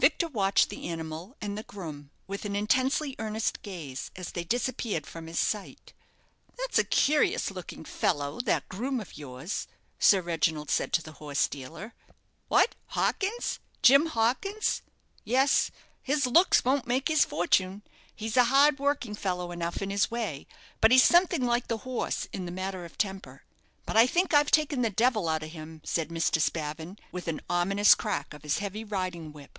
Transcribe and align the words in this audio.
Victor 0.00 0.28
watched 0.28 0.70
the 0.70 0.88
animal 0.88 1.36
and 1.42 1.58
the 1.58 1.62
groom 1.62 2.10
with 2.26 2.46
an 2.46 2.56
intensely 2.56 3.14
earnest 3.18 3.60
gaze 3.60 4.10
as 4.16 4.32
they 4.32 4.44
disappeared 4.44 5.06
from 5.06 5.26
his 5.26 5.38
sight. 5.38 5.92
"That's 6.58 6.78
a 6.78 6.84
curious 6.84 7.50
looking 7.50 7.84
fellow, 7.84 8.40
that 8.40 8.66
groom 8.70 8.98
of 9.00 9.18
yours," 9.18 9.66
Sir 9.98 10.22
Reginald 10.22 10.70
said 10.70 10.94
to 10.94 11.02
the 11.02 11.12
horse 11.20 11.46
dealer. 11.48 11.92
"What, 12.48 12.76
Hawkins 12.88 13.58
Jim 13.82 14.06
Hawkins? 14.06 14.80
Yes; 15.22 15.70
his 16.02 16.24
looks 16.26 16.64
won't 16.64 16.86
make 16.86 17.08
his 17.08 17.26
fortune. 17.26 17.82
He's 18.14 18.38
a 18.38 18.44
hard 18.44 18.78
working 18.78 19.14
fellow 19.14 19.50
enough 19.52 19.82
in 19.82 19.90
his 19.90 20.10
way; 20.10 20.46
but 20.80 20.92
he's 20.92 21.04
something 21.04 21.44
like 21.44 21.68
the 21.68 21.78
horse 21.84 22.26
in 22.32 22.46
the 22.46 22.52
matter 22.52 22.86
of 22.86 22.96
temper. 22.96 23.42
But 23.84 23.98
I 23.98 24.06
think 24.06 24.32
I've 24.32 24.50
taken 24.50 24.80
the 24.80 24.88
devil 24.88 25.28
out 25.28 25.42
of 25.42 25.50
him," 25.52 25.82
said 25.84 26.08
Mr. 26.08 26.40
Spavin, 26.40 26.98
with 27.12 27.28
an 27.28 27.42
ominous 27.50 27.94
crack 27.94 28.32
of 28.32 28.44
his 28.44 28.58
heavy 28.58 28.82
riding 28.82 29.30
whip. 29.34 29.58